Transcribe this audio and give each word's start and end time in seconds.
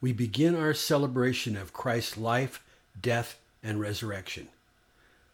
we 0.00 0.12
begin 0.12 0.54
our 0.54 0.74
celebration 0.74 1.56
of 1.56 1.72
Christ's 1.72 2.16
life, 2.16 2.62
death, 3.00 3.38
and 3.62 3.80
resurrection. 3.80 4.48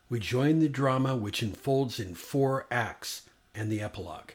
We 0.09 0.21
join 0.21 0.59
the 0.59 0.69
drama 0.69 1.17
which 1.17 1.43
unfolds 1.43 2.01
in 2.01 2.15
four 2.15 2.67
acts 2.71 3.23
and 3.55 3.71
the 3.71 3.81
epilogue. 3.81 4.31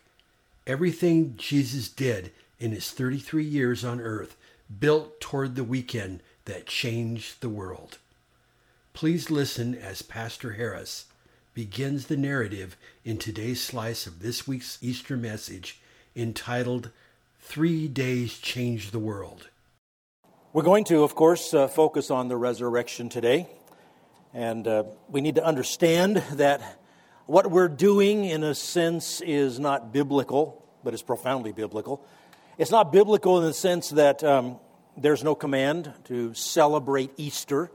Everything 0.67 1.35
Jesus 1.37 1.89
did 1.89 2.31
in 2.59 2.71
his 2.71 2.91
33 2.91 3.43
years 3.43 3.83
on 3.83 3.99
earth 3.99 4.37
built 4.79 5.19
toward 5.19 5.55
the 5.55 5.63
weekend 5.63 6.21
that 6.45 6.67
changed 6.67 7.41
the 7.41 7.49
world. 7.49 7.97
Please 8.93 9.31
listen 9.31 9.73
as 9.73 10.01
Pastor 10.01 10.53
Harris 10.53 11.05
begins 11.53 12.05
the 12.05 12.17
narrative 12.17 12.77
in 13.03 13.17
today's 13.17 13.61
slice 13.61 14.05
of 14.05 14.19
this 14.19 14.47
week's 14.47 14.77
Easter 14.81 15.17
message 15.17 15.79
entitled 16.15 16.91
Three 17.39 17.87
Days 17.87 18.37
Change 18.37 18.91
the 18.91 18.99
World. 18.99 19.47
We're 20.51 20.63
going 20.63 20.85
to, 20.85 21.03
of 21.03 21.13
course, 21.13 21.53
uh, 21.53 21.67
focus 21.67 22.09
on 22.09 22.27
the 22.27 22.35
resurrection 22.35 23.09
today. 23.09 23.45
And 24.33 24.67
uh, 24.67 24.85
we 25.07 25.21
need 25.21 25.35
to 25.35 25.45
understand 25.45 26.23
that 26.33 26.79
what 27.27 27.51
we're 27.51 27.67
doing, 27.67 28.25
in 28.25 28.41
a 28.41 28.55
sense, 28.55 29.21
is 29.21 29.59
not 29.59 29.93
biblical, 29.93 30.65
but 30.83 30.95
is 30.95 31.03
profoundly 31.03 31.51
biblical. 31.51 32.03
It's 32.57 32.71
not 32.71 32.91
biblical 32.91 33.37
in 33.37 33.43
the 33.43 33.53
sense 33.53 33.91
that 33.91 34.23
um, 34.23 34.57
there's 34.97 35.23
no 35.23 35.35
command 35.35 35.93
to 36.05 36.33
celebrate 36.33 37.11
Easter. 37.17 37.69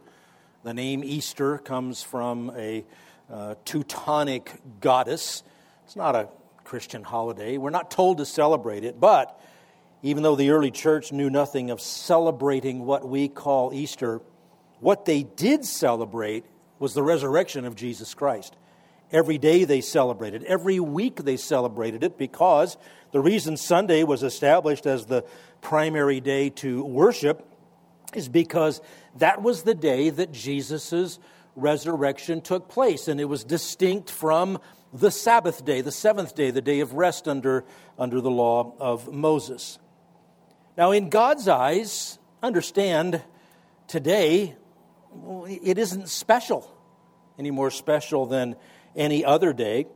The 0.64 0.75
name 0.75 1.05
Easter 1.05 1.58
comes 1.58 2.02
from 2.02 2.50
a 2.56 2.84
uh, 3.30 3.55
Teutonic 3.64 4.52
goddess. 4.80 5.45
It's 5.84 5.95
not 5.95 6.17
a 6.17 6.28
Christian 6.64 7.05
holiday. 7.05 7.56
We're 7.56 7.70
not 7.70 7.92
told 7.92 8.19
to 8.19 8.27
celebrate 8.27 8.83
it, 8.83 8.98
but 8.98 9.41
even 10.05 10.22
though 10.22 10.36
the 10.36 10.50
early 10.50 10.70
church 10.70 11.12
knew 11.12 11.30
nothing 11.30 11.70
of 11.70 11.80
celebrating 11.80 12.84
what 12.84 13.08
we 13.08 13.27
call 13.27 13.72
Easter, 13.72 14.20
what 14.80 15.06
they 15.06 15.22
did 15.22 15.64
celebrate 15.64 16.44
was 16.78 16.92
the 16.92 17.02
resurrection 17.02 17.64
of 17.64 17.74
Jesus 17.74 18.12
Christ. 18.12 18.55
Every 19.11 19.38
day 19.38 19.64
they 19.64 19.80
celebrated, 19.80 20.44
every 20.44 20.78
week 20.78 21.16
they 21.16 21.38
celebrated 21.38 22.05
it 22.05 22.19
because 22.19 22.77
the 23.12 23.20
reason 23.20 23.56
Sunday 23.56 24.05
was 24.05 24.22
established 24.22 24.84
as 24.84 25.06
the 25.06 25.24
primary 25.62 26.20
day 26.20 26.50
to 26.50 26.84
worship 26.84 27.48
is 28.12 28.28
because 28.28 28.83
that 29.16 29.41
was 29.41 29.62
the 29.62 29.74
day 29.74 30.11
that 30.11 30.33
Jesus' 30.33 31.18
resurrection 31.56 32.42
took 32.42 32.68
place, 32.68 33.08
and 33.08 33.22
it 33.22 33.24
was 33.24 33.42
distinct 33.42 34.11
from 34.11 34.58
the 34.92 35.11
Sabbath 35.11 35.64
day, 35.64 35.80
the 35.80 35.91
seventh 35.91 36.34
day, 36.34 36.50
the 36.50 36.61
day 36.61 36.80
of 36.80 36.92
rest 36.92 37.27
under, 37.27 37.64
under 37.98 38.20
the 38.20 38.30
law 38.30 38.74
of 38.78 39.11
Moses. 39.11 39.78
Now, 40.77 40.91
in 40.91 41.08
God's 41.08 41.47
eyes, 41.47 42.19
understand 42.42 43.22
today, 43.86 44.56
it 45.47 45.78
isn't 45.78 46.08
special, 46.08 46.69
any 47.39 47.53
more 47.53 47.70
special 47.70 48.27
than 48.27 48.56
any 48.96 49.24
other 49.24 49.52
day. 49.52 49.86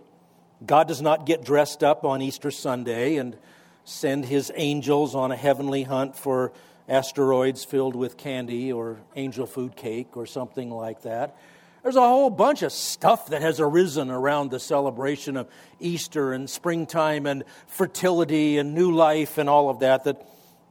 God 0.64 0.86
does 0.86 1.02
not 1.02 1.26
get 1.26 1.44
dressed 1.44 1.82
up 1.82 2.04
on 2.04 2.22
Easter 2.22 2.52
Sunday 2.52 3.16
and 3.16 3.36
send 3.84 4.26
his 4.26 4.52
angels 4.54 5.16
on 5.16 5.32
a 5.32 5.36
heavenly 5.36 5.82
hunt 5.82 6.14
for 6.14 6.52
asteroids 6.88 7.64
filled 7.64 7.96
with 7.96 8.16
candy 8.16 8.72
or 8.72 8.98
angel 9.16 9.46
food 9.46 9.74
cake 9.74 10.16
or 10.16 10.26
something 10.26 10.70
like 10.70 11.02
that. 11.02 11.36
There's 11.82 11.96
a 11.96 12.00
whole 12.00 12.30
bunch 12.30 12.62
of 12.62 12.70
stuff 12.70 13.30
that 13.30 13.42
has 13.42 13.58
arisen 13.58 14.10
around 14.10 14.52
the 14.52 14.60
celebration 14.60 15.36
of 15.36 15.48
Easter 15.80 16.32
and 16.32 16.48
springtime 16.48 17.26
and 17.26 17.42
fertility 17.66 18.58
and 18.58 18.74
new 18.74 18.92
life 18.92 19.38
and 19.38 19.48
all 19.48 19.70
of 19.70 19.80
that 19.80 20.04
that 20.04 20.24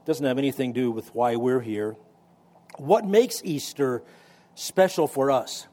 doesn't 0.08 0.26
have 0.26 0.38
anything 0.38 0.74
to 0.74 0.80
do 0.80 0.90
with 0.90 1.14
why 1.14 1.36
we're 1.36 1.60
here. 1.60 1.98
What 2.78 3.06
makes 3.06 3.42
Easter 3.44 4.04
special 4.56 5.06
for 5.06 5.30
us 5.30 5.68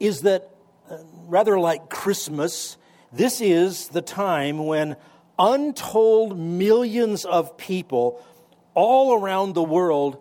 is 0.00 0.22
that, 0.22 0.48
uh, 0.90 0.96
rather 1.26 1.60
like 1.60 1.90
Christmas, 1.90 2.78
this 3.12 3.42
is 3.42 3.88
the 3.88 4.00
time 4.00 4.64
when 4.64 4.96
untold 5.38 6.38
millions 6.38 7.26
of 7.26 7.58
people 7.58 8.24
all 8.72 9.22
around 9.22 9.52
the 9.52 9.62
world 9.62 10.16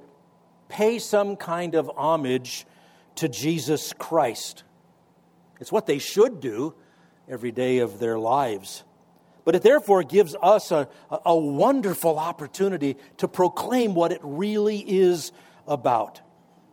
pay 0.68 1.00
some 1.00 1.38
kind 1.38 1.74
of 1.74 1.90
homage 1.96 2.66
to 3.16 3.30
Jesus 3.30 3.94
Christ. 3.94 4.66
It's 5.62 5.72
what 5.72 5.86
they 5.86 6.00
should 6.00 6.42
do 6.42 6.76
every 7.30 7.54
day 7.54 7.78
of 7.78 7.98
their 7.98 8.20
lives. 8.20 8.84
But 9.44 9.56
it 9.56 9.64
therefore 9.64 10.04
gives 10.04 10.36
us 10.42 10.72
a, 10.72 10.88
a 11.26 11.36
wonderful 11.36 12.20
opportunity 12.20 12.98
to 13.18 13.28
proclaim 13.28 13.96
what 13.96 14.12
it 14.12 14.22
really 14.24 14.80
is 14.80 15.32
about. 15.68 16.22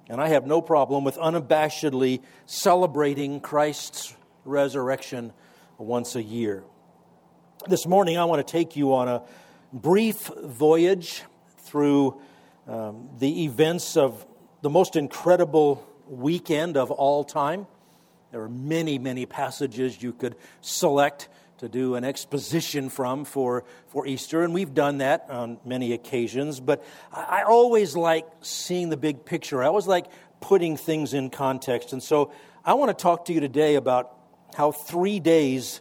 And 0.09 0.21
I 0.21 0.29
have 0.29 0.47
no 0.47 0.61
problem 0.63 1.05
with 1.05 1.17
unabashedly 1.17 2.23
celebrating 2.47 3.41
Christ's 3.41 4.15
resurrection 4.45 5.33
once 5.77 6.17
a 6.17 6.23
year. 6.23 6.65
This 7.67 7.87
morning, 7.87 8.17
I 8.17 8.25
want 8.25 8.47
to 8.47 8.51
take 8.51 8.77
you 8.77 8.95
on 8.95 9.09
a 9.09 9.23
brief 9.73 10.31
voyage 10.43 11.23
through 11.59 12.21
um, 12.67 13.11
the 13.19 13.45
events 13.45 13.97
of 13.97 14.27
the 14.63 14.71
most 14.71 14.97
incredible 14.97 15.87
weekend 16.07 16.77
of 16.77 16.91
all 16.91 17.25
time. 17.25 17.67
There 18.31 18.43
are 18.43 18.49
many, 18.49 18.99
many 18.99 19.27
passages 19.27 20.03
you 20.03 20.13
could 20.13 20.37
select 20.61 21.29
to 21.59 21.69
do 21.69 21.95
an 21.97 22.05
exposition 22.05 22.89
from 22.89 23.25
for, 23.25 23.65
for 23.89 24.07
Easter, 24.07 24.43
and 24.43 24.55
we've 24.55 24.75
done 24.75 24.99
that 24.99 25.27
on 25.29 25.59
many 25.65 25.93
occasions. 25.93 26.61
But 26.61 26.85
I, 27.13 27.43
always 27.43 27.97
like 27.97 28.27
seeing 28.41 28.89
the 28.89 28.97
big 28.97 29.25
picture. 29.25 29.63
I 29.63 29.67
always 29.67 29.87
like 29.87 30.07
putting 30.41 30.77
things 30.77 31.15
in 31.15 31.31
context. 31.31 31.93
And 31.93 32.03
so 32.03 32.33
I 32.65 32.75
want 32.75 32.97
to 32.97 33.03
talk 33.03 33.27
to 33.27 33.33
you 33.33 33.41
today 33.41 33.75
about 33.75 34.15
how 34.57 34.73
three 34.73 35.21
days 35.21 35.81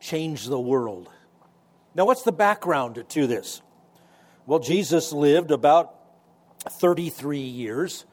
changed 0.00 0.48
the 0.48 0.60
world. 0.60 1.08
Now, 1.94 2.06
what's 2.06 2.22
the 2.22 2.32
background 2.32 3.04
to 3.06 3.26
this? 3.26 3.60
Well, 4.46 4.58
Jesus 4.58 5.12
lived 5.12 5.50
about 5.50 5.94
33 6.68 7.38
years, 7.38 8.06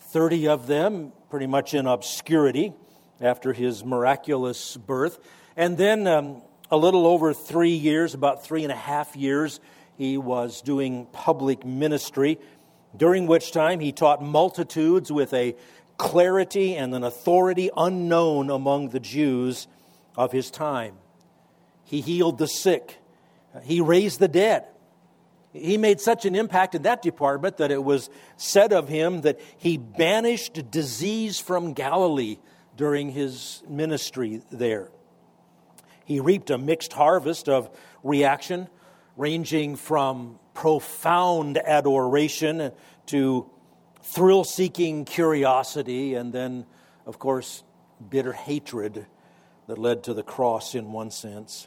30 0.00 0.48
of 0.48 0.66
them 0.66 1.12
pretty 1.28 1.46
much 1.46 1.74
in 1.74 1.86
obscurity 1.86 2.72
after 3.20 3.52
his 3.52 3.84
miraculous 3.84 4.76
birth. 4.76 5.18
And 5.56 5.76
then 5.76 6.06
um, 6.06 6.42
a 6.70 6.76
little 6.76 7.06
over 7.06 7.32
three 7.32 7.74
years, 7.74 8.14
about 8.14 8.44
three 8.44 8.62
and 8.62 8.72
a 8.72 8.76
half 8.76 9.16
years, 9.16 9.60
he 9.96 10.18
was 10.18 10.60
doing 10.62 11.06
public 11.12 11.64
ministry, 11.64 12.38
during 12.96 13.26
which 13.26 13.52
time 13.52 13.80
he 13.80 13.92
taught 13.92 14.22
multitudes 14.22 15.10
with 15.12 15.32
a 15.32 15.56
clarity 15.96 16.76
and 16.76 16.94
an 16.94 17.04
authority 17.04 17.70
unknown 17.76 18.50
among 18.50 18.90
the 18.90 19.00
Jews 19.00 19.66
of 20.16 20.32
his 20.32 20.50
time. 20.50 20.94
He 21.84 22.00
healed 22.00 22.38
the 22.38 22.48
sick, 22.48 22.98
he 23.62 23.80
raised 23.80 24.18
the 24.18 24.28
dead. 24.28 24.64
He 25.52 25.78
made 25.78 26.02
such 26.02 26.26
an 26.26 26.34
impact 26.34 26.74
in 26.74 26.82
that 26.82 27.00
department 27.00 27.56
that 27.56 27.70
it 27.70 27.82
was 27.82 28.10
said 28.36 28.74
of 28.74 28.88
him 28.88 29.22
that 29.22 29.40
he 29.56 29.78
banished 29.78 30.70
disease 30.70 31.40
from 31.40 31.72
Galilee 31.72 32.36
during 32.76 33.10
his 33.10 33.62
ministry 33.66 34.42
there. 34.50 34.90
He 36.06 36.20
reaped 36.20 36.50
a 36.50 36.56
mixed 36.56 36.92
harvest 36.92 37.48
of 37.48 37.68
reaction, 38.02 38.68
ranging 39.16 39.74
from 39.76 40.38
profound 40.54 41.58
adoration 41.58 42.70
to 43.06 43.50
thrill 44.02 44.44
seeking 44.44 45.04
curiosity, 45.04 46.14
and 46.14 46.32
then, 46.32 46.64
of 47.04 47.18
course, 47.18 47.64
bitter 48.08 48.32
hatred 48.32 49.06
that 49.66 49.78
led 49.78 50.04
to 50.04 50.14
the 50.14 50.22
cross 50.22 50.76
in 50.76 50.92
one 50.92 51.10
sense. 51.10 51.66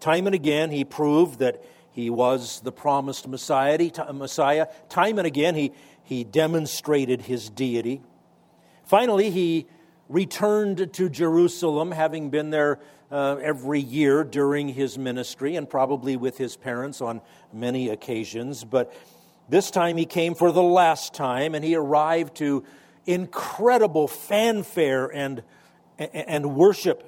Time 0.00 0.26
and 0.26 0.34
again, 0.34 0.70
he 0.70 0.84
proved 0.84 1.38
that 1.38 1.64
he 1.90 2.10
was 2.10 2.60
the 2.60 2.70
promised 2.70 3.26
Messiah. 3.26 3.90
Time 4.88 5.18
and 5.18 5.26
again, 5.26 5.54
he, 5.54 5.72
he 6.04 6.24
demonstrated 6.24 7.22
his 7.22 7.48
deity. 7.48 8.02
Finally, 8.84 9.30
he 9.30 9.66
returned 10.08 10.92
to 10.94 11.08
Jerusalem, 11.08 11.92
having 11.92 12.30
been 12.30 12.50
there 12.50 12.80
uh, 13.10 13.36
every 13.42 13.80
year 13.80 14.24
during 14.24 14.68
his 14.68 14.98
ministry 14.98 15.56
and 15.56 15.68
probably 15.68 16.16
with 16.16 16.38
his 16.38 16.56
parents 16.56 17.00
on 17.00 17.20
many 17.52 17.88
occasions. 17.88 18.64
But 18.64 18.92
this 19.48 19.70
time 19.70 19.96
he 19.96 20.06
came 20.06 20.34
for 20.34 20.52
the 20.52 20.62
last 20.62 21.14
time, 21.14 21.54
and 21.54 21.64
he 21.64 21.74
arrived 21.74 22.36
to 22.36 22.64
incredible 23.06 24.08
fanfare 24.08 25.06
and, 25.06 25.42
and 25.98 26.54
worship. 26.54 27.04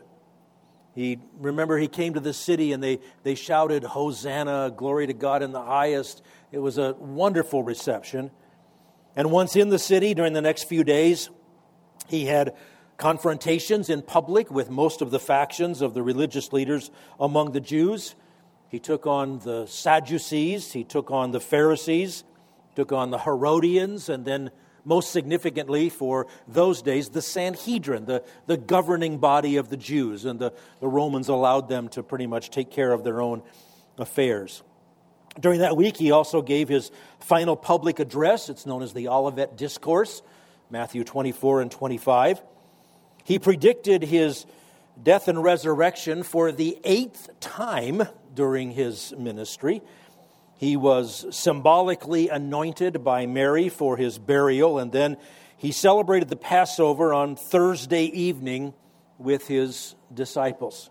He, 0.94 1.18
remember, 1.38 1.78
he 1.78 1.88
came 1.88 2.14
to 2.14 2.20
the 2.20 2.32
city 2.32 2.72
and 2.72 2.82
they, 2.82 3.00
they 3.22 3.34
shouted, 3.34 3.84
Hosanna, 3.84 4.72
glory 4.74 5.06
to 5.06 5.12
God 5.12 5.42
in 5.42 5.52
the 5.52 5.62
highest. 5.62 6.22
It 6.50 6.58
was 6.58 6.78
a 6.78 6.94
wonderful 6.94 7.62
reception. 7.62 8.30
And 9.14 9.30
once 9.30 9.54
in 9.54 9.68
the 9.68 9.78
city 9.78 10.14
during 10.14 10.32
the 10.32 10.40
next 10.40 10.64
few 10.64 10.82
days, 10.82 11.30
he 12.08 12.24
had 12.24 12.54
confrontations 13.00 13.88
in 13.88 14.02
public 14.02 14.50
with 14.50 14.68
most 14.68 15.00
of 15.00 15.10
the 15.10 15.18
factions 15.18 15.80
of 15.80 15.94
the 15.94 16.02
religious 16.02 16.52
leaders 16.52 16.90
among 17.18 17.52
the 17.52 17.60
Jews. 17.60 18.14
He 18.68 18.78
took 18.78 19.06
on 19.06 19.38
the 19.38 19.64
Sadducees, 19.66 20.72
he 20.72 20.84
took 20.84 21.10
on 21.10 21.30
the 21.32 21.40
Pharisees, 21.40 22.24
took 22.76 22.92
on 22.92 23.10
the 23.10 23.18
Herodians, 23.18 24.10
and 24.10 24.26
then, 24.26 24.50
most 24.84 25.12
significantly 25.12 25.88
for 25.88 26.26
those 26.46 26.82
days, 26.82 27.08
the 27.08 27.22
Sanhedrin, 27.22 28.04
the, 28.04 28.22
the 28.46 28.58
governing 28.58 29.16
body 29.16 29.56
of 29.56 29.70
the 29.70 29.76
Jews. 29.78 30.26
And 30.26 30.38
the, 30.38 30.52
the 30.80 30.88
Romans 30.88 31.28
allowed 31.28 31.68
them 31.68 31.88
to 31.90 32.02
pretty 32.02 32.26
much 32.26 32.50
take 32.50 32.70
care 32.70 32.92
of 32.92 33.02
their 33.02 33.22
own 33.22 33.42
affairs. 33.96 34.62
During 35.38 35.60
that 35.60 35.76
week, 35.76 35.96
he 35.96 36.10
also 36.10 36.42
gave 36.42 36.68
his 36.68 36.90
final 37.18 37.56
public 37.56 37.98
address. 37.98 38.50
It's 38.50 38.66
known 38.66 38.82
as 38.82 38.92
the 38.92 39.08
Olivet 39.08 39.56
Discourse, 39.56 40.22
Matthew 40.70 41.02
24 41.02 41.62
and 41.62 41.70
25. 41.70 42.42
He 43.24 43.38
predicted 43.38 44.02
his 44.02 44.46
death 45.02 45.28
and 45.28 45.42
resurrection 45.42 46.22
for 46.22 46.52
the 46.52 46.78
eighth 46.84 47.28
time 47.40 48.02
during 48.34 48.70
his 48.72 49.14
ministry. 49.16 49.82
He 50.56 50.76
was 50.76 51.26
symbolically 51.30 52.28
anointed 52.28 53.02
by 53.02 53.26
Mary 53.26 53.68
for 53.68 53.96
his 53.96 54.18
burial, 54.18 54.78
and 54.78 54.92
then 54.92 55.16
he 55.56 55.72
celebrated 55.72 56.28
the 56.28 56.36
Passover 56.36 57.14
on 57.14 57.36
Thursday 57.36 58.04
evening 58.04 58.74
with 59.18 59.46
his 59.46 59.94
disciples. 60.12 60.90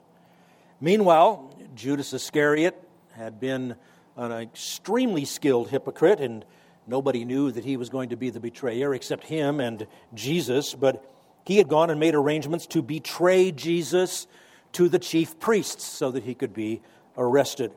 Meanwhile, 0.82 1.56
Judas 1.76 2.14
Iscariot 2.14 2.82
had 3.12 3.40
been 3.40 3.76
an 4.16 4.32
extremely 4.32 5.26
skilled 5.26 5.70
hypocrite, 5.70 6.20
and 6.20 6.46
nobody 6.88 7.26
knew 7.26 7.52
that 7.52 7.64
he 7.64 7.78
was 7.78 7.90
going 7.90 8.10
to 8.10 8.18
be 8.18 8.30
the 8.30 8.40
betrayer 8.40 8.94
except 8.94 9.24
him 9.26 9.60
and 9.60 9.88
Jesus. 10.14 10.74
But 10.74 11.04
he 11.50 11.58
had 11.58 11.68
gone 11.68 11.90
and 11.90 12.00
made 12.00 12.14
arrangements 12.14 12.68
to 12.68 12.84
betray 12.84 13.52
Jesus 13.52 14.28
to 14.72 14.88
the 14.88 15.00
chief 15.00 15.40
priests 15.40 15.84
so 15.84 16.12
that 16.12 16.24
he 16.24 16.36
could 16.36 16.54
be 16.54 16.80
arrested. 17.18 17.72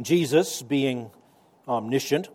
Jesus, 0.00 0.62
being 0.62 1.10
omniscient, 1.68 2.30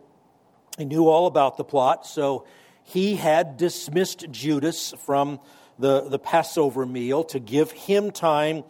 he 0.78 0.86
knew 0.86 1.08
all 1.10 1.26
about 1.26 1.58
the 1.58 1.64
plot, 1.64 2.06
so 2.06 2.46
he 2.84 3.16
had 3.16 3.58
dismissed 3.58 4.30
Judas 4.30 4.94
from 5.00 5.40
the, 5.80 6.08
the 6.08 6.20
Passover 6.20 6.86
meal 6.86 7.24
to 7.24 7.40
give 7.40 7.72
him 7.72 8.12
time 8.12 8.64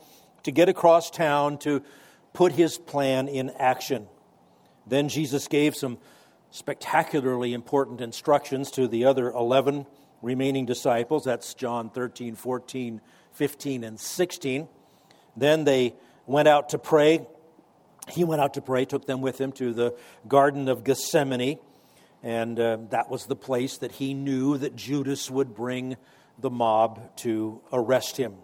to 0.44 0.52
get 0.52 0.70
across 0.70 1.12
town 1.12 1.58
to 1.58 1.84
put 2.32 2.54
his 2.54 2.78
plan 2.78 3.28
in 3.28 3.50
action. 3.60 4.08
Then 4.88 5.10
Jesus 5.10 5.50
gave 5.50 5.76
some 5.76 5.98
spectacularly 6.50 7.54
important 7.54 8.00
instructions 8.00 8.72
to 8.72 8.88
the 8.88 9.04
other 9.04 9.30
11 9.32 9.86
remaining 10.24 10.66
disciples. 10.66 11.25
That's 11.25 11.54
John 11.54 11.92
13, 11.92 12.34
14, 12.34 13.02
15, 13.34 13.84
and 13.84 14.00
16. 14.00 14.68
Then 15.36 15.66
they 15.66 15.94
went 16.25 16.48
out 16.48 16.70
to 16.70 16.80
pray. 16.80 17.28
He 18.10 18.24
went 18.24 18.42
out 18.42 18.56
to 18.56 18.62
pray, 18.62 18.86
took 18.86 19.06
them 19.06 19.22
with 19.22 19.40
him 19.40 19.52
to 19.54 19.74
the 19.74 19.96
Garden 20.28 20.68
of 20.70 20.84
Gethsemane, 20.84 21.60
and 22.22 22.60
uh, 22.60 22.78
that 22.90 23.10
was 23.10 23.25
the 23.25 23.36
place 23.36 23.78
that 23.78 23.92
he 23.94 24.14
knew 24.14 24.58
that 24.58 24.75
Judas 24.75 25.30
would 25.30 25.54
bring 25.54 25.98
the 26.40 26.50
mob 26.50 27.16
to 27.18 27.62
arrest 27.72 28.18
him. 28.18 28.36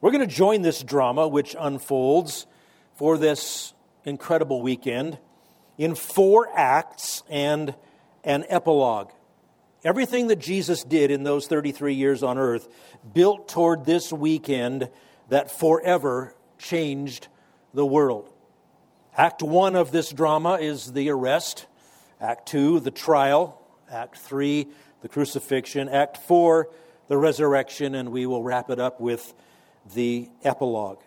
We're 0.00 0.10
going 0.10 0.28
to 0.28 0.34
join 0.34 0.62
this 0.62 0.82
drama, 0.82 1.28
which 1.28 1.54
unfolds 1.58 2.46
for 2.94 3.18
this 3.18 3.72
incredible 4.04 4.62
weekend, 4.62 5.18
in 5.78 5.94
four 5.94 6.48
acts 6.54 7.22
and 7.28 7.74
an 8.24 8.44
epilogue. 8.48 9.10
Everything 9.84 10.28
that 10.28 10.38
Jesus 10.38 10.84
did 10.84 11.10
in 11.10 11.24
those 11.24 11.48
33 11.48 11.94
years 11.94 12.22
on 12.22 12.38
earth 12.38 12.68
built 13.12 13.48
toward 13.48 13.84
this 13.84 14.12
weekend 14.12 14.88
that 15.28 15.50
forever 15.50 16.34
changed 16.58 17.26
the 17.74 17.84
world. 17.84 18.32
Act 19.16 19.42
one 19.42 19.74
of 19.74 19.90
this 19.90 20.10
drama 20.10 20.54
is 20.60 20.92
the 20.92 21.10
arrest, 21.10 21.66
Act 22.20 22.48
two, 22.48 22.78
the 22.78 22.92
trial, 22.92 23.60
Act 23.90 24.18
three, 24.18 24.68
the 25.00 25.08
crucifixion, 25.08 25.88
Act 25.88 26.16
four, 26.16 26.68
the 27.08 27.16
resurrection, 27.18 27.96
and 27.96 28.10
we 28.10 28.24
will 28.24 28.42
wrap 28.42 28.70
it 28.70 28.78
up 28.78 29.00
with 29.00 29.34
the 29.94 30.30
epilogue. 30.44 31.00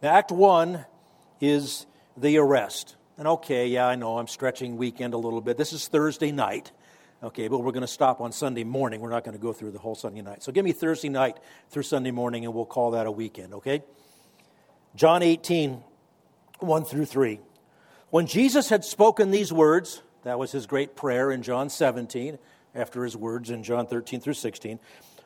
Now, 0.00 0.10
Act 0.14 0.30
one 0.30 0.86
is 1.40 1.86
the 2.16 2.38
arrest. 2.38 2.94
And 3.18 3.26
okay, 3.26 3.66
yeah, 3.66 3.86
I 3.86 3.96
know 3.96 4.18
I'm 4.18 4.28
stretching 4.28 4.76
weekend 4.76 5.12
a 5.12 5.18
little 5.18 5.40
bit. 5.40 5.58
This 5.58 5.72
is 5.72 5.88
Thursday 5.88 6.30
night. 6.30 6.70
Okay, 7.24 7.46
but 7.46 7.58
we're 7.58 7.70
going 7.70 7.82
to 7.82 7.86
stop 7.86 8.20
on 8.20 8.32
Sunday 8.32 8.64
morning. 8.64 9.00
We're 9.00 9.10
not 9.10 9.22
going 9.22 9.36
to 9.36 9.40
go 9.40 9.52
through 9.52 9.70
the 9.70 9.78
whole 9.78 9.94
Sunday 9.94 10.22
night. 10.22 10.42
So 10.42 10.50
give 10.50 10.64
me 10.64 10.72
Thursday 10.72 11.08
night 11.08 11.36
through 11.70 11.84
Sunday 11.84 12.10
morning, 12.10 12.44
and 12.44 12.52
we'll 12.52 12.66
call 12.66 12.90
that 12.92 13.06
a 13.06 13.12
weekend, 13.12 13.54
okay? 13.54 13.84
John 14.96 15.22
18, 15.22 15.84
1 16.58 16.84
through 16.84 17.04
3. 17.04 17.38
When 18.10 18.26
Jesus 18.26 18.70
had 18.70 18.84
spoken 18.84 19.30
these 19.30 19.52
words, 19.52 20.02
that 20.24 20.36
was 20.36 20.50
his 20.50 20.66
great 20.66 20.96
prayer 20.96 21.30
in 21.30 21.44
John 21.44 21.70
17, 21.70 22.38
after 22.74 23.04
his 23.04 23.16
words 23.16 23.50
in 23.50 23.62
John 23.62 23.86
13 23.86 24.20
through 24.20 24.34
16. 24.34 24.80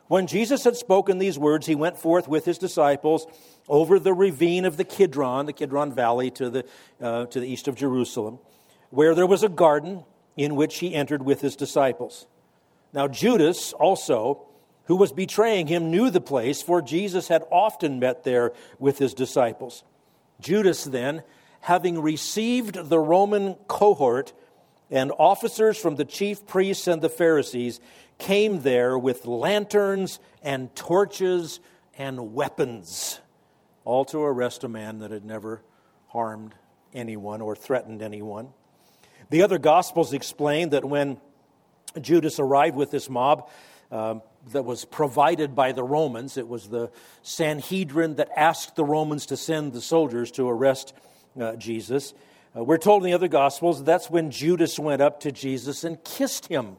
When 0.05 0.27
Jesus 0.27 0.65
had 0.65 0.75
spoken 0.75 1.17
these 1.17 1.39
words, 1.39 1.65
he 1.65 1.73
went 1.73 1.97
forth 1.97 2.27
with 2.27 2.45
his 2.45 2.59
disciples 2.59 3.25
over 3.67 3.97
the 3.97 4.13
ravine 4.13 4.65
of 4.65 4.77
the 4.77 4.83
Kidron, 4.83 5.47
the 5.47 5.53
Kidron 5.53 5.91
Valley 5.93 6.29
to 6.31 6.51
the, 6.51 6.65
uh, 7.01 7.25
to 7.25 7.39
the 7.39 7.47
east 7.47 7.67
of 7.67 7.75
Jerusalem, 7.75 8.37
where 8.91 9.15
there 9.15 9.25
was 9.25 9.41
a 9.41 9.49
garden 9.49 10.03
in 10.37 10.55
which 10.55 10.77
he 10.77 10.93
entered 10.93 11.23
with 11.23 11.41
his 11.41 11.55
disciples. 11.55 12.27
Now, 12.93 13.07
Judas 13.07 13.73
also, 13.73 14.45
who 14.85 14.95
was 14.95 15.11
betraying 15.11 15.67
him, 15.67 15.91
knew 15.91 16.09
the 16.09 16.21
place, 16.21 16.61
for 16.61 16.81
Jesus 16.81 17.27
had 17.27 17.43
often 17.51 17.99
met 17.99 18.23
there 18.23 18.53
with 18.79 18.99
his 18.99 19.13
disciples. 19.13 19.83
Judas, 20.39 20.85
then, 20.85 21.23
having 21.61 21.99
received 21.99 22.89
the 22.89 22.99
Roman 22.99 23.55
cohort 23.67 24.31
and 24.89 25.11
officers 25.19 25.77
from 25.77 25.95
the 25.95 26.05
chief 26.05 26.47
priests 26.47 26.87
and 26.87 27.01
the 27.01 27.09
Pharisees, 27.09 27.81
came 28.19 28.61
there 28.61 28.97
with 28.97 29.25
lanterns 29.25 30.19
and 30.41 30.73
torches 30.75 31.59
and 31.97 32.33
weapons, 32.33 33.19
all 33.83 34.05
to 34.05 34.19
arrest 34.19 34.63
a 34.63 34.69
man 34.69 34.99
that 34.99 35.11
had 35.11 35.25
never 35.25 35.61
harmed 36.07 36.55
anyone 36.93 37.41
or 37.41 37.55
threatened 37.55 38.01
anyone. 38.01 38.53
The 39.29 39.41
other 39.41 39.57
Gospels 39.57 40.13
explain 40.13 40.69
that 40.69 40.85
when 40.85 41.17
Judas 41.99 42.39
arrived 42.39 42.75
with 42.75 42.91
this 42.91 43.09
mob 43.09 43.49
um, 43.91 44.21
that 44.51 44.63
was 44.63 44.85
provided 44.85 45.53
by 45.53 45.73
the 45.73 45.83
Romans, 45.83 46.37
it 46.37 46.47
was 46.47 46.69
the 46.69 46.91
Sanhedrin 47.23 48.15
that 48.15 48.29
asked 48.35 48.75
the 48.75 48.85
Romans 48.85 49.25
to 49.27 49.37
send 49.37 49.73
the 49.73 49.81
soldiers 49.81 50.31
to 50.31 50.47
arrest 50.47 50.93
uh, 51.39 51.55
Jesus. 51.55 52.13
Uh, 52.55 52.63
we're 52.63 52.77
told 52.77 53.03
in 53.03 53.11
the 53.11 53.15
other 53.15 53.27
Gospels 53.27 53.83
that's 53.83 54.09
when 54.09 54.31
Judas 54.31 54.79
went 54.79 55.01
up 55.01 55.19
to 55.21 55.31
Jesus 55.31 55.83
and 55.83 56.01
kissed 56.03 56.47
him. 56.47 56.77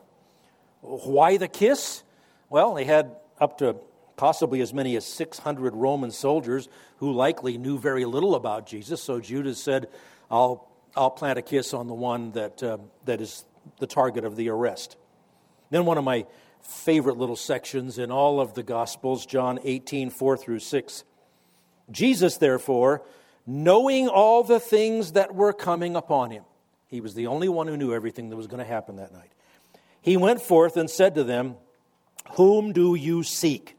Why 0.81 1.37
the 1.37 1.49
kiss? 1.49 2.03
Well, 2.49 2.75
they 2.75 2.85
had 2.85 3.17
up 3.41 3.59
to 3.59 3.77
possibly 4.17 4.61
as 4.61 4.73
many 4.73 4.97
as 4.97 5.05
600 5.05 5.75
Roman 5.77 6.11
soldiers 6.11 6.69
who 6.97 7.13
likely 7.13 7.59
knew 7.59 7.79
very 7.79 8.05
little 8.05 8.35
about 8.35 8.67
Jesus. 8.67 9.03
So 9.03 9.21
Judas 9.21 9.63
said, 9.63 9.89
I'll 10.31 10.68
I'll 10.99 11.11
plant 11.11 11.39
a 11.39 11.43
kiss 11.43 11.73
on 11.73 11.87
the 11.87 11.95
one 11.95 12.33
that, 12.33 12.61
uh, 12.63 12.79
that 13.05 13.21
is 13.21 13.45
the 13.79 13.87
target 13.87 14.25
of 14.25 14.35
the 14.35 14.49
arrest. 14.49 14.97
Then, 15.71 15.85
one 15.85 15.97
of 15.97 16.05
my 16.05 16.27
favorite 16.61 17.17
little 17.17 17.37
sections 17.37 17.99
in 17.99 18.11
all 18.11 18.41
of 18.41 18.55
the 18.55 18.65
Gospels, 18.65 19.25
John 19.25 19.61
18, 19.63 20.11
4 20.11 20.37
through 20.37 20.59
6. 20.59 21.05
Jesus, 21.91 22.37
therefore, 22.39 23.03
knowing 23.47 24.09
all 24.09 24.43
the 24.43 24.59
things 24.59 25.13
that 25.13 25.35
were 25.35 25.53
coming 25.53 25.95
upon 25.95 26.33
him, 26.33 26.45
he 26.89 27.01
was 27.01 27.15
the 27.15 27.29
only 27.29 27.49
one 27.49 27.69
who 27.69 27.77
knew 27.77 27.95
everything 27.95 28.31
that 28.31 28.37
was 28.37 28.49
going 28.49 28.59
to 28.59 28.65
happen 28.65 28.97
that 28.97 29.13
night. 29.13 29.31
He 30.03 30.17
went 30.17 30.41
forth 30.41 30.77
and 30.77 30.91
said 30.91 31.15
to 31.15 31.25
them, 31.25 31.57
Whom 32.33 32.73
do 32.73 32.95
you 32.95 33.23
seek? 33.23 33.77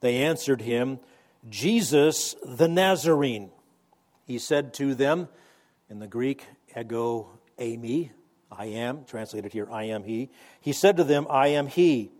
They 0.00 0.22
answered 0.22 0.62
him, 0.62 1.00
Jesus 1.48 2.34
the 2.44 2.68
Nazarene. 2.68 3.50
He 4.26 4.38
said 4.38 4.72
to 4.74 4.94
them, 4.94 5.28
in 5.90 5.98
the 5.98 6.06
Greek, 6.06 6.44
ego 6.78 7.28
eimi, 7.58 8.10
I 8.50 8.66
am, 8.66 9.04
translated 9.04 9.52
here, 9.52 9.68
I 9.70 9.84
am 9.84 10.04
he. 10.04 10.30
He 10.60 10.72
said 10.72 10.96
to 10.96 11.04
them, 11.04 11.26
I 11.28 11.48
am 11.48 11.66
he. 11.66 12.10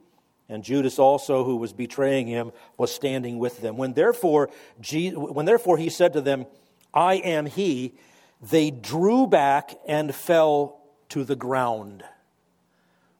And 0.48 0.64
Judas 0.64 0.98
also, 0.98 1.44
who 1.44 1.56
was 1.56 1.72
betraying 1.72 2.26
him, 2.26 2.52
was 2.76 2.94
standing 2.94 3.38
with 3.38 3.60
them. 3.60 3.76
When 3.76 3.92
therefore, 3.92 4.50
when 5.14 5.46
therefore 5.46 5.76
he 5.76 5.90
said 5.90 6.14
to 6.14 6.20
them, 6.20 6.46
I 6.94 7.16
am 7.16 7.46
he, 7.46 7.94
they 8.40 8.70
drew 8.70 9.26
back 9.26 9.78
and 9.87 10.14
fell 10.14 10.80
to 11.10 11.25
the 11.25 11.37
ground. 11.37 12.02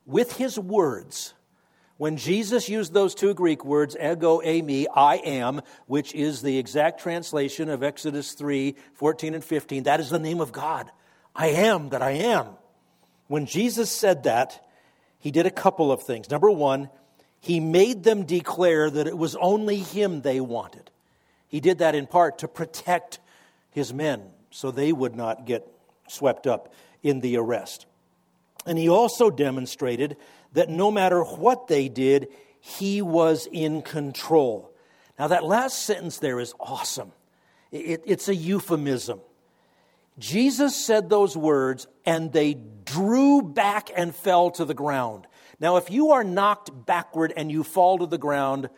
With 0.07 0.37
his 0.37 0.59
words, 0.59 1.35
When 1.99 2.17
Jesus 2.17 2.69
used 2.69 2.93
those 2.93 3.14
two 3.14 3.35
Greek 3.35 3.64
words, 3.64 3.97
ego, 3.97 4.40
eimi, 4.40 4.87
I 4.95 5.17
am, 5.17 5.62
which 5.87 6.14
is 6.14 6.43
the 6.43 6.57
exact 6.57 7.00
translation 7.00 7.69
of 7.69 7.83
Exodus 7.83 8.33
3 8.33 8.76
14 8.95 9.35
and 9.35 9.45
15, 9.45 9.83
that 9.83 10.00
is 10.00 10.09
the 10.09 10.21
name 10.21 10.40
of 10.40 10.52
God. 10.52 10.90
I 11.35 11.49
am 11.49 11.90
that 11.90 12.00
I 12.00 12.12
am. 12.12 12.47
When 13.26 13.47
Jesus 13.47 13.90
said 13.90 14.23
that, 14.23 14.64
he 15.19 15.33
did 15.33 15.47
a 15.47 15.50
couple 15.50 15.90
of 15.90 16.02
things. 16.05 16.31
Number 16.31 16.50
one, 16.50 16.88
he 17.40 17.59
made 17.59 18.05
them 18.05 18.25
declare 18.25 18.88
that 18.88 19.09
it 19.09 19.19
was 19.19 19.35
only 19.37 19.78
him 19.78 20.23
they 20.23 20.40
wanted. 20.40 20.90
He 21.49 21.59
did 21.59 21.78
that 21.78 21.97
in 21.97 22.07
part 22.07 22.38
to 22.38 22.49
protect 22.49 23.19
his 23.71 23.93
men 23.93 24.23
so 24.50 24.71
they 24.71 24.93
would 24.93 25.17
not 25.17 25.47
get 25.47 25.67
swept 26.09 26.47
up 26.47 26.73
in 27.02 27.21
the 27.21 27.37
arrest. 27.38 27.87
And 28.67 28.78
he 28.78 28.88
also 28.88 29.31
demonstrated 29.31 30.17
that 30.59 30.69
no 30.69 30.91
matter 30.91 31.23
what 31.23 31.69
they 31.69 31.88
did, 31.88 32.27
he 32.59 33.00
was 33.00 33.47
in 33.53 33.81
control. 33.81 34.75
Now, 35.17 35.29
that 35.29 35.45
last 35.45 35.85
sentence 35.85 36.19
there 36.19 36.41
is 36.41 36.53
awesome. 36.59 37.12
It, 37.71 38.03
it's 38.05 38.29
a 38.29 38.35
euphemism. 38.35 39.21
Jesus 40.19 40.75
said 40.75 41.09
those 41.09 41.37
words, 41.37 41.87
and 42.05 42.33
they 42.33 42.55
drew 42.85 43.41
back 43.41 43.91
and 43.97 44.12
fell 44.12 44.50
to 44.50 44.65
the 44.65 44.75
ground. 44.75 45.29
Now, 45.61 45.77
if 45.77 45.93
you 45.93 46.11
are 46.11 46.25
knocked 46.25 46.71
backward 46.87 47.33
and 47.37 47.53
you 47.53 47.62
fall 47.62 47.99
to 47.99 48.07
the 48.07 48.19
ground, 48.19 48.69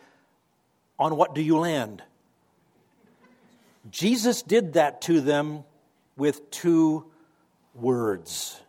on 0.99 1.15
what 1.17 1.33
do 1.33 1.41
you 1.41 1.57
land? 1.57 2.03
Jesus 3.89 4.43
did 4.43 4.73
that 4.73 5.01
to 5.01 5.19
them 5.19 5.63
with 6.15 6.51
two 6.51 7.05
words. 7.73 8.61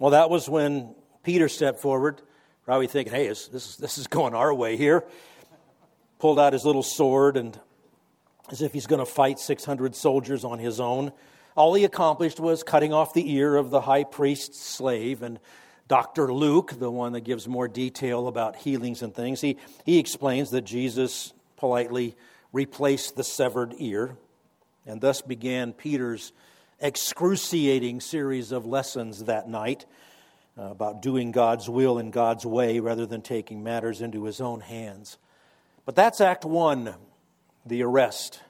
Well, 0.00 0.10
that 0.10 0.30
was 0.30 0.48
when 0.48 0.96
Peter 1.22 1.48
stepped 1.48 1.80
forward, 1.80 2.20
probably 2.64 2.86
thinking, 2.86 3.12
hey, 3.12 3.28
this, 3.28 3.48
is, 3.52 3.76
this 3.76 3.98
is 3.98 4.06
going 4.06 4.34
our 4.34 4.52
way 4.52 4.76
here. 4.76 5.04
Pulled 6.18 6.38
out 6.38 6.52
his 6.52 6.64
little 6.64 6.82
sword 6.82 7.36
and 7.36 7.58
as 8.50 8.60
if 8.62 8.72
he's 8.72 8.86
going 8.86 8.98
to 8.98 9.06
fight 9.06 9.38
600 9.38 9.94
soldiers 9.94 10.44
on 10.44 10.58
his 10.58 10.80
own. 10.80 11.12
All 11.56 11.74
he 11.74 11.84
accomplished 11.84 12.40
was 12.40 12.62
cutting 12.62 12.92
off 12.92 13.14
the 13.14 13.32
ear 13.34 13.56
of 13.56 13.70
the 13.70 13.80
high 13.80 14.04
priest's 14.04 14.60
slave. 14.60 15.22
And 15.22 15.38
Dr. 15.88 16.32
Luke, 16.32 16.78
the 16.78 16.90
one 16.90 17.12
that 17.12 17.20
gives 17.20 17.46
more 17.46 17.68
detail 17.68 18.26
about 18.26 18.56
healings 18.56 19.02
and 19.02 19.14
things, 19.14 19.40
he, 19.40 19.58
he 19.84 19.98
explains 19.98 20.50
that 20.50 20.62
Jesus 20.62 21.32
politely 21.56 22.16
replaced 22.52 23.16
the 23.16 23.24
severed 23.24 23.74
ear. 23.78 24.16
And 24.86 25.00
thus 25.00 25.22
began 25.22 25.72
Peter's 25.72 26.32
excruciating 26.80 28.00
series 28.00 28.50
of 28.50 28.66
lessons 28.66 29.24
that 29.24 29.48
night 29.48 29.86
uh, 30.58 30.62
about 30.62 31.02
doing 31.02 31.32
God's 31.32 31.68
will 31.68 31.98
in 31.98 32.10
God's 32.10 32.44
way 32.44 32.80
rather 32.80 33.06
than 33.06 33.22
taking 33.22 33.62
matters 33.62 34.00
into 34.00 34.24
his 34.24 34.40
own 34.40 34.60
hands. 34.60 35.16
But 35.84 35.96
that's 35.96 36.20
Act 36.20 36.44
One, 36.44 36.94
the 37.66 37.82
arrest. 37.82 38.40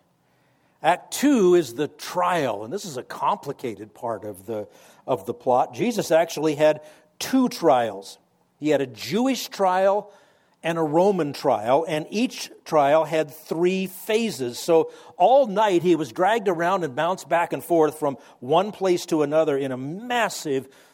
Act 0.82 1.12
Two 1.12 1.54
is 1.54 1.75
the 1.75 1.88
trial, 1.88 2.64
and 2.64 2.73
this 2.73 2.85
is 2.85 2.97
a 2.97 3.02
complicated 3.02 3.94
part 3.94 4.25
of 4.25 4.47
the, 4.47 4.68
of 5.06 5.26
the 5.26 5.35
plot. 5.35 5.75
Jesus 5.75 6.11
actually 6.11 6.56
had 6.56 6.80
two 7.18 7.49
trials. 7.49 8.18
He 8.59 8.71
had 8.71 8.80
a 8.80 8.87
Jewish 8.87 9.49
trial 9.49 10.12
and 10.62 10.78
a 10.78 10.82
Roman 10.82 11.32
trial, 11.32 11.85
and 11.88 12.06
each 12.11 12.50
trial 12.64 13.04
had 13.04 13.30
three 13.30 13.87
phases. 13.87 14.59
So 14.59 14.92
all 15.16 15.47
night 15.47 15.82
he 15.82 15.97
was 15.97 16.12
dragged 16.12 16.49
around 16.49 16.85
and 16.85 16.94
bounced 16.94 17.28
back 17.28 17.52
and 17.52 17.62
forth 17.64 17.99
from 17.99 18.16
one 18.40 18.71
place 18.71 19.06
to 19.06 19.23
another 19.23 19.56
in 19.56 19.73
a 19.73 19.76
massive 19.76 20.68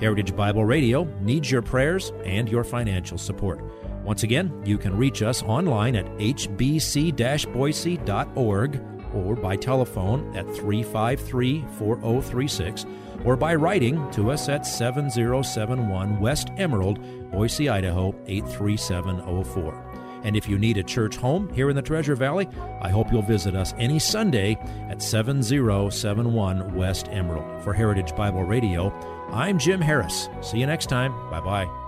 Heritage 0.00 0.34
Bible 0.34 0.64
Radio 0.64 1.04
needs 1.20 1.50
your 1.50 1.62
prayers 1.62 2.12
and 2.24 2.48
your 2.48 2.64
financial 2.64 3.18
support. 3.18 3.60
Once 4.04 4.22
again, 4.22 4.50
you 4.64 4.78
can 4.78 4.96
reach 4.96 5.22
us 5.22 5.42
online 5.42 5.94
at 5.96 6.06
hbc 6.16 7.52
boise.org 7.52 8.82
or 9.14 9.36
by 9.36 9.56
telephone 9.56 10.36
at 10.36 10.46
353 10.56 11.64
4036 11.78 12.86
or 13.24 13.36
by 13.36 13.54
writing 13.54 14.10
to 14.12 14.30
us 14.30 14.48
at 14.48 14.66
7071 14.66 16.18
West 16.18 16.48
Emerald, 16.56 16.98
Boise, 17.30 17.68
Idaho 17.68 18.14
83704. 18.26 19.90
And 20.22 20.36
if 20.36 20.48
you 20.48 20.58
need 20.58 20.76
a 20.76 20.82
church 20.82 21.16
home 21.16 21.48
here 21.54 21.70
in 21.70 21.76
the 21.76 21.82
Treasure 21.82 22.14
Valley, 22.14 22.48
I 22.82 22.90
hope 22.90 23.10
you'll 23.10 23.22
visit 23.22 23.54
us 23.54 23.74
any 23.78 23.98
Sunday 23.98 24.58
at 24.88 25.02
7071 25.02 26.74
West 26.74 27.08
Emerald. 27.10 27.62
For 27.62 27.72
Heritage 27.72 28.14
Bible 28.14 28.44
Radio, 28.44 28.90
I'm 29.32 29.58
Jim 29.58 29.80
Harris. 29.80 30.28
See 30.40 30.58
you 30.58 30.66
next 30.66 30.86
time. 30.86 31.12
Bye 31.30 31.40
bye. 31.40 31.79